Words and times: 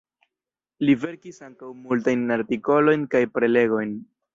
Li 0.87 0.95
verkis 1.03 1.39
ankaŭ 1.49 1.71
multajn 1.85 2.27
artikolojn 2.41 3.09
kaj 3.17 3.27
prelegojn. 3.39 3.99